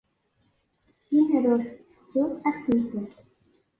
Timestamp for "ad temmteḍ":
2.47-3.09